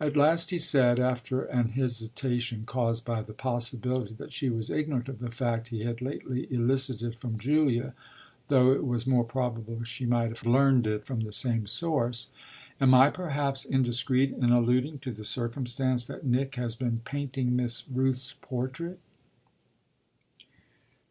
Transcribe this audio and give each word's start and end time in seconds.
At 0.00 0.16
last 0.16 0.52
he 0.52 0.58
said, 0.58 0.98
after 0.98 1.42
an 1.42 1.68
hesitation 1.68 2.62
caused 2.64 3.04
by 3.04 3.20
the 3.20 3.34
possibility 3.34 4.14
that 4.14 4.32
she 4.32 4.48
was 4.48 4.70
ignorant 4.70 5.06
of 5.06 5.18
the 5.18 5.30
fact 5.30 5.68
he 5.68 5.80
had 5.82 6.00
lately 6.00 6.50
elicited 6.50 7.14
from 7.14 7.36
Julia, 7.36 7.92
though 8.48 8.72
it 8.72 8.86
was 8.86 9.06
more 9.06 9.22
probable 9.22 9.82
she 9.82 10.06
might 10.06 10.30
have 10.30 10.46
learned 10.46 10.86
it 10.86 11.04
from 11.04 11.20
the 11.20 11.30
same 11.30 11.66
source: 11.66 12.32
"Am 12.80 12.94
I 12.94 13.10
perhaps 13.10 13.66
indiscreet 13.66 14.30
in 14.30 14.50
alluding 14.50 15.00
to 15.00 15.12
the 15.12 15.26
circumstance 15.26 16.06
that 16.06 16.24
Nick 16.24 16.54
has 16.54 16.74
been 16.74 17.02
painting 17.04 17.54
Miss 17.54 17.86
Rooth's 17.86 18.32
portrait?" 18.40 18.98